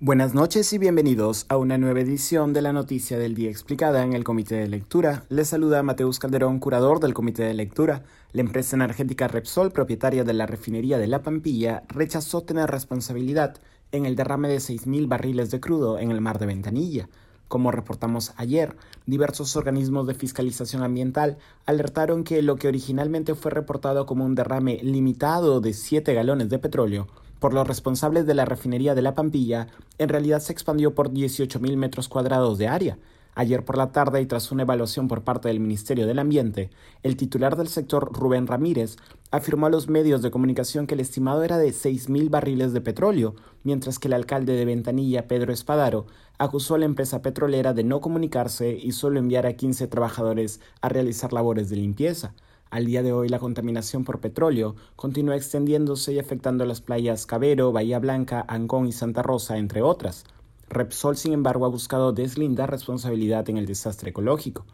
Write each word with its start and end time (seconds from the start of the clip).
Buenas 0.00 0.34
noches 0.34 0.72
y 0.72 0.78
bienvenidos 0.78 1.46
a 1.48 1.56
una 1.56 1.78
nueva 1.78 2.00
edición 2.00 2.52
de 2.52 2.62
la 2.62 2.72
Noticia 2.72 3.16
del 3.16 3.36
Día 3.36 3.48
Explicada 3.48 4.02
en 4.02 4.12
el 4.12 4.24
Comité 4.24 4.56
de 4.56 4.66
Lectura. 4.66 5.22
Les 5.28 5.46
saluda 5.46 5.84
Mateus 5.84 6.18
Calderón, 6.18 6.58
curador 6.58 6.98
del 6.98 7.14
Comité 7.14 7.44
de 7.44 7.54
Lectura. 7.54 8.02
La 8.32 8.40
empresa 8.40 8.74
energética 8.74 9.28
Repsol, 9.28 9.70
propietaria 9.70 10.24
de 10.24 10.32
la 10.32 10.46
refinería 10.46 10.98
de 10.98 11.06
La 11.06 11.22
Pampilla, 11.22 11.84
rechazó 11.88 12.40
tener 12.40 12.68
responsabilidad 12.72 13.56
en 13.92 14.04
el 14.04 14.16
derrame 14.16 14.48
de 14.48 14.56
6.000 14.56 15.06
barriles 15.06 15.52
de 15.52 15.60
crudo 15.60 16.00
en 16.00 16.10
el 16.10 16.20
mar 16.20 16.40
de 16.40 16.46
Ventanilla. 16.46 17.08
Como 17.46 17.70
reportamos 17.70 18.32
ayer, 18.36 18.76
diversos 19.06 19.54
organismos 19.54 20.08
de 20.08 20.14
fiscalización 20.14 20.82
ambiental 20.82 21.38
alertaron 21.66 22.24
que 22.24 22.42
lo 22.42 22.56
que 22.56 22.66
originalmente 22.66 23.36
fue 23.36 23.52
reportado 23.52 24.06
como 24.06 24.24
un 24.24 24.34
derrame 24.34 24.80
limitado 24.82 25.60
de 25.60 25.72
7 25.72 26.12
galones 26.14 26.48
de 26.48 26.58
petróleo 26.58 27.06
por 27.44 27.52
los 27.52 27.68
responsables 27.68 28.24
de 28.24 28.32
la 28.32 28.46
refinería 28.46 28.94
de 28.94 29.02
La 29.02 29.14
Pampilla, 29.14 29.66
en 29.98 30.08
realidad 30.08 30.40
se 30.40 30.50
expandió 30.50 30.94
por 30.94 31.10
18.000 31.10 31.76
metros 31.76 32.08
cuadrados 32.08 32.56
de 32.56 32.68
área. 32.68 32.96
Ayer 33.34 33.66
por 33.66 33.76
la 33.76 33.92
tarde 33.92 34.22
y 34.22 34.24
tras 34.24 34.50
una 34.50 34.62
evaluación 34.62 35.08
por 35.08 35.24
parte 35.24 35.48
del 35.48 35.60
Ministerio 35.60 36.06
del 36.06 36.20
Ambiente, 36.20 36.70
el 37.02 37.18
titular 37.18 37.56
del 37.56 37.68
sector, 37.68 38.10
Rubén 38.14 38.46
Ramírez, 38.46 38.96
afirmó 39.30 39.66
a 39.66 39.68
los 39.68 39.90
medios 39.90 40.22
de 40.22 40.30
comunicación 40.30 40.86
que 40.86 40.94
el 40.94 41.00
estimado 41.00 41.42
era 41.42 41.58
de 41.58 41.68
6.000 41.68 42.30
barriles 42.30 42.72
de 42.72 42.80
petróleo, 42.80 43.34
mientras 43.62 43.98
que 43.98 44.08
el 44.08 44.14
alcalde 44.14 44.54
de 44.54 44.64
Ventanilla, 44.64 45.28
Pedro 45.28 45.52
Espadaro, 45.52 46.06
acusó 46.38 46.76
a 46.76 46.78
la 46.78 46.86
empresa 46.86 47.20
petrolera 47.20 47.74
de 47.74 47.84
no 47.84 48.00
comunicarse 48.00 48.72
y 48.72 48.92
solo 48.92 49.18
enviar 49.18 49.44
a 49.44 49.52
15 49.52 49.86
trabajadores 49.88 50.60
a 50.80 50.88
realizar 50.88 51.34
labores 51.34 51.68
de 51.68 51.76
limpieza. 51.76 52.32
Al 52.74 52.86
día 52.86 53.04
de 53.04 53.12
hoy 53.12 53.28
la 53.28 53.38
contaminación 53.38 54.02
por 54.02 54.18
petróleo 54.18 54.74
continúa 54.96 55.36
extendiéndose 55.36 56.12
y 56.12 56.18
afectando 56.18 56.66
las 56.66 56.80
playas 56.80 57.24
Cabero, 57.24 57.70
Bahía 57.70 58.00
Blanca, 58.00 58.44
Ancón 58.48 58.88
y 58.88 58.92
Santa 58.92 59.22
Rosa, 59.22 59.58
entre 59.58 59.80
otras. 59.80 60.24
Repsol, 60.70 61.16
sin 61.16 61.34
embargo, 61.34 61.66
ha 61.66 61.68
buscado 61.68 62.12
deslindar 62.12 62.72
responsabilidad 62.72 63.48
en 63.48 63.58
el 63.58 63.66
desastre 63.66 64.10
ecológico. 64.10 64.66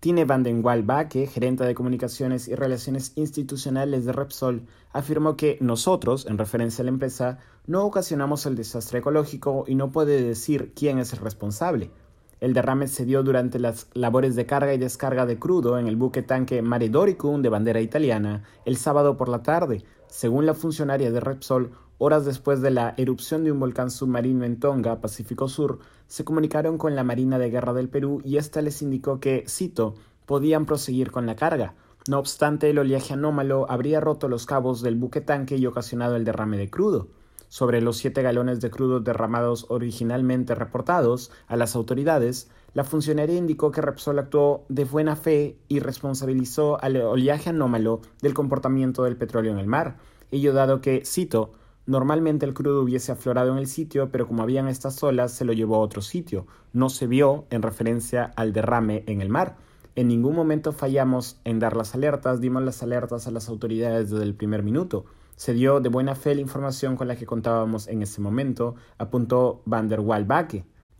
Tine 0.00 0.26
van 0.26 0.42
den 0.42 0.62
Bake, 0.62 1.26
gerente 1.28 1.64
de 1.64 1.74
comunicaciones 1.74 2.46
y 2.46 2.54
relaciones 2.54 3.12
institucionales 3.16 4.04
de 4.04 4.12
Repsol, 4.12 4.66
afirmó 4.92 5.34
que 5.38 5.56
nosotros, 5.62 6.26
en 6.26 6.36
referencia 6.36 6.82
a 6.82 6.84
la 6.84 6.90
empresa, 6.90 7.38
no 7.66 7.86
ocasionamos 7.86 8.44
el 8.44 8.54
desastre 8.54 8.98
ecológico 8.98 9.64
y 9.66 9.76
no 9.76 9.90
puede 9.90 10.22
decir 10.22 10.74
quién 10.76 10.98
es 10.98 11.14
el 11.14 11.20
responsable. 11.20 11.90
El 12.38 12.52
derrame 12.52 12.86
se 12.86 13.06
dio 13.06 13.22
durante 13.22 13.58
las 13.58 13.88
labores 13.94 14.36
de 14.36 14.44
carga 14.44 14.74
y 14.74 14.78
descarga 14.78 15.24
de 15.24 15.38
crudo 15.38 15.78
en 15.78 15.86
el 15.86 15.96
buque 15.96 16.22
tanque 16.22 16.60
Mare 16.60 16.90
Doricum 16.90 17.40
de 17.40 17.48
bandera 17.48 17.80
italiana 17.80 18.42
el 18.66 18.76
sábado 18.76 19.16
por 19.16 19.30
la 19.30 19.42
tarde, 19.42 19.84
según 20.08 20.44
la 20.44 20.52
funcionaria 20.52 21.10
de 21.10 21.20
Repsol, 21.20 21.70
horas 21.96 22.26
después 22.26 22.60
de 22.60 22.70
la 22.70 22.92
erupción 22.98 23.42
de 23.42 23.52
un 23.52 23.58
volcán 23.58 23.90
submarino 23.90 24.44
en 24.44 24.60
Tonga, 24.60 25.00
Pacífico 25.00 25.48
Sur, 25.48 25.78
se 26.08 26.24
comunicaron 26.24 26.76
con 26.76 26.94
la 26.94 27.04
Marina 27.04 27.38
de 27.38 27.48
Guerra 27.48 27.72
del 27.72 27.88
Perú 27.88 28.20
y 28.22 28.36
ésta 28.36 28.60
les 28.60 28.82
indicó 28.82 29.18
que, 29.18 29.46
cito, 29.48 29.94
podían 30.26 30.66
proseguir 30.66 31.10
con 31.12 31.24
la 31.24 31.36
carga. 31.36 31.74
No 32.06 32.18
obstante, 32.18 32.68
el 32.68 32.78
oleaje 32.78 33.14
anómalo 33.14 33.64
habría 33.70 34.00
roto 34.00 34.28
los 34.28 34.44
cabos 34.44 34.82
del 34.82 34.96
buque 34.96 35.22
tanque 35.22 35.56
y 35.56 35.64
ocasionado 35.64 36.16
el 36.16 36.24
derrame 36.26 36.58
de 36.58 36.68
crudo 36.68 37.08
sobre 37.48 37.80
los 37.80 37.96
siete 37.96 38.22
galones 38.22 38.60
de 38.60 38.70
crudo 38.70 39.00
derramados 39.00 39.66
originalmente 39.68 40.54
reportados 40.54 41.30
a 41.46 41.56
las 41.56 41.76
autoridades, 41.76 42.50
la 42.74 42.84
funcionaria 42.84 43.36
indicó 43.36 43.70
que 43.70 43.80
Repsol 43.80 44.18
actuó 44.18 44.64
de 44.68 44.84
buena 44.84 45.16
fe 45.16 45.56
y 45.68 45.80
responsabilizó 45.80 46.82
al 46.82 46.96
oleaje 46.96 47.50
anómalo 47.50 48.00
del 48.20 48.34
comportamiento 48.34 49.04
del 49.04 49.16
petróleo 49.16 49.52
en 49.52 49.58
el 49.58 49.66
mar, 49.66 49.96
ello 50.30 50.52
dado 50.52 50.80
que, 50.80 51.04
cito, 51.04 51.52
Normalmente 51.86 52.44
el 52.44 52.52
crudo 52.52 52.82
hubiese 52.82 53.12
aflorado 53.12 53.52
en 53.52 53.58
el 53.58 53.68
sitio, 53.68 54.10
pero 54.10 54.26
como 54.26 54.42
habían 54.42 54.66
estas 54.66 55.00
olas, 55.04 55.30
se 55.30 55.44
lo 55.44 55.52
llevó 55.52 55.76
a 55.76 55.80
otro 55.80 56.02
sitio. 56.02 56.48
No 56.72 56.88
se 56.88 57.06
vio 57.06 57.46
en 57.50 57.62
referencia 57.62 58.32
al 58.34 58.52
derrame 58.52 59.04
en 59.06 59.20
el 59.20 59.28
mar. 59.28 59.56
En 59.94 60.08
ningún 60.08 60.34
momento 60.34 60.72
fallamos 60.72 61.40
en 61.44 61.60
dar 61.60 61.76
las 61.76 61.94
alertas, 61.94 62.40
dimos 62.40 62.64
las 62.64 62.82
alertas 62.82 63.28
a 63.28 63.30
las 63.30 63.48
autoridades 63.48 64.10
desde 64.10 64.24
el 64.24 64.34
primer 64.34 64.64
minuto. 64.64 65.04
Se 65.36 65.52
dio 65.52 65.80
de 65.80 65.90
buena 65.90 66.14
fe 66.14 66.34
la 66.34 66.40
información 66.40 66.96
con 66.96 67.08
la 67.08 67.16
que 67.16 67.26
contábamos 67.26 67.88
en 67.88 68.00
ese 68.00 68.22
momento, 68.22 68.74
apuntó 68.96 69.60
Van 69.66 69.86
der 69.86 70.00
Waal 70.00 70.26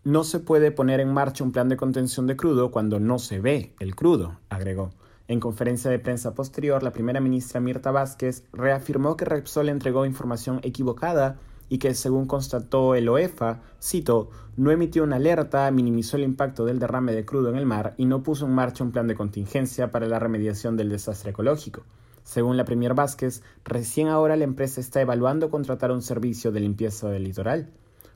No 0.05 0.25
se 0.25 0.41
puede 0.41 0.71
poner 0.73 1.01
en 1.01 1.11
marcha 1.11 1.43
un 1.43 1.53
plan 1.53 1.71
de 1.71 1.79
contención 1.79 2.27
de 2.27 2.37
crudo 2.37 2.71
cuando 2.71 3.01
no 3.01 3.19
se 3.19 3.41
ve 3.41 3.75
el 3.81 3.97
crudo, 3.97 4.39
agregó. 4.51 4.91
En 5.27 5.41
conferencia 5.41 5.91
de 5.91 5.99
prensa 5.99 6.35
posterior, 6.35 6.83
la 6.83 6.93
primera 6.93 7.19
ministra 7.19 7.61
Mirta 7.61 7.91
Vázquez 7.93 8.45
reafirmó 8.53 9.17
que 9.17 9.25
Repsol 9.25 9.71
entregó 9.71 10.05
información 10.05 10.61
equivocada 10.63 11.39
y 11.71 11.79
que, 11.79 11.95
según 11.95 12.27
constató 12.27 12.95
el 12.95 13.09
OEFA, 13.09 13.63
cito, 13.83 14.29
no 14.59 14.71
emitió 14.71 15.03
una 15.03 15.17
alerta, 15.17 15.71
minimizó 15.71 16.19
el 16.19 16.25
impacto 16.25 16.67
del 16.67 16.79
derrame 16.79 17.15
de 17.15 17.25
crudo 17.25 17.49
en 17.49 17.57
el 17.57 17.65
mar 17.65 17.95
y 17.97 18.05
no 18.05 18.23
puso 18.23 18.45
en 18.45 18.55
marcha 18.55 18.85
un 18.85 18.93
plan 18.93 19.07
de 19.07 19.15
contingencia 19.15 19.91
para 19.91 20.07
la 20.07 20.19
remediación 20.19 20.77
del 20.77 20.91
desastre 20.91 21.31
ecológico. 21.31 21.85
Según 22.27 22.57
la 22.57 22.65
Premier 22.65 22.93
Vázquez, 22.93 23.45
recién 23.65 24.09
ahora 24.09 24.35
la 24.35 24.43
empresa 24.43 24.81
está 24.81 25.01
evaluando 25.01 25.49
contratar 25.49 25.93
un 25.93 26.03
servicio 26.03 26.51
de 26.51 26.59
limpieza 26.59 27.09
del 27.09 27.23
litoral. 27.23 27.71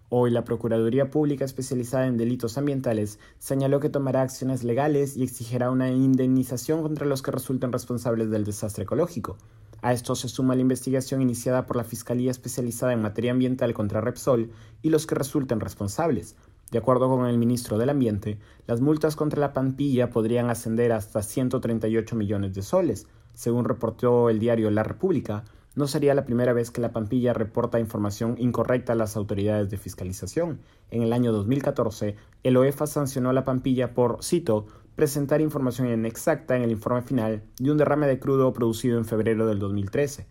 Hoy 0.09 0.33
la 0.33 0.43
Procuraduría 0.43 1.11
Pública 1.11 1.45
especializada 1.45 2.09
en 2.09 2.17
delitos 2.17 2.59
ambientales 2.59 3.21
señaló 3.39 3.79
que 3.79 3.89
tomará 3.89 4.23
acciones 4.23 4.65
legales 4.65 5.17
y 5.17 5.23
exigirá 5.23 5.71
una 5.71 5.91
indemnización 5.91 6.83
contra 6.83 7.07
los 7.07 7.23
que 7.23 7.31
resulten 7.31 7.71
responsables 7.71 8.31
del 8.31 8.43
desastre 8.43 8.83
ecológico. 8.83 9.39
A 9.81 9.93
esto 9.93 10.17
se 10.17 10.29
suma 10.29 10.57
la 10.57 10.63
investigación 10.63 11.23
iniciada 11.23 11.67
por 11.67 11.77
la 11.77 11.85
Fiscalía 11.85 12.33
Especializada 12.33 12.93
en 12.93 13.03
Materia 13.03 13.31
Ambiental 13.31 13.73
contra 13.75 14.01
Repsol 14.01 14.51
y 14.83 14.91
los 14.91 15.07
que 15.07 15.15
resulten 15.15 15.61
responsables. 15.61 16.35
De 16.73 16.79
acuerdo 16.79 17.09
con 17.09 17.27
el 17.27 17.39
ministro 17.39 17.79
del 17.79 17.91
Ambiente, 17.91 18.41
las 18.67 18.81
multas 18.81 19.15
contra 19.15 19.39
la 19.39 19.53
Pampilla 19.53 20.11
podrían 20.11 20.51
ascender 20.51 20.91
hasta 20.91 21.23
138 21.23 22.17
millones 22.17 22.55
de 22.55 22.63
soles, 22.63 23.07
según 23.35 23.65
reportó 23.65 24.31
el 24.31 24.39
diario 24.39 24.71
La 24.71 24.83
República, 24.83 25.45
no 25.77 25.87
sería 25.87 26.15
la 26.15 26.25
primera 26.25 26.53
vez 26.53 26.71
que 26.71 26.81
la 26.81 26.93
Pampilla 26.93 27.33
reporta 27.33 27.79
información 27.79 28.35
incorrecta 28.39 28.93
a 28.93 28.97
las 28.97 29.17
autoridades 29.17 29.71
de 29.71 29.79
fiscalización. 29.79 30.61
En 30.91 31.03
el 31.03 31.13
año 31.13 31.33
2014, 31.33 32.17
el 32.43 32.57
OEFA 32.57 32.87
sancionó 32.87 33.31
a 33.31 33.33
la 33.33 33.45
Pampilla 33.45 33.95
por, 33.95 34.23
cito, 34.23 34.67
presentar 34.97 35.41
información 35.41 35.89
inexacta 35.89 36.57
en 36.57 36.63
el 36.63 36.73
informe 36.73 37.03
final 37.03 37.43
de 37.59 37.71
un 37.71 37.79
derrame 37.79 38.07
de 38.07 38.19
crudo 38.19 38.53
producido 38.53 38.99
en 38.99 39.05
febrero 39.05 39.47
del 39.47 39.61
2013. 39.61 40.27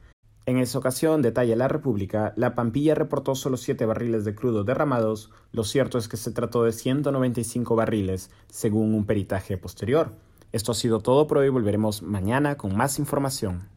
En 0.46 0.58
esa 0.58 0.80
ocasión, 0.80 1.22
detalla 1.22 1.56
la 1.56 1.68
República, 1.68 2.34
la 2.36 2.56
Pampilla 2.56 2.96
reportó 2.96 3.36
solo 3.36 3.56
7 3.56 3.86
barriles 3.86 4.26
de 4.26 4.36
crudo 4.36 4.64
derramados, 4.64 5.32
lo 5.52 5.64
cierto 5.64 5.98
es 5.98 6.08
que 6.08 6.18
se 6.18 6.32
trató 6.32 6.64
de 6.64 6.72
195 6.72 7.76
barriles, 7.76 8.32
según 8.48 8.94
un 8.94 9.06
peritaje 9.06 9.58
posterior. 9.58 10.14
Esto 10.52 10.72
ha 10.72 10.76
sido 10.76 11.00
todo 11.00 11.28
por 11.28 11.38
hoy, 11.38 11.50
volveremos 11.50 12.02
mañana 12.02 12.56
con 12.56 12.76
más 12.76 12.98
información. 12.98 13.70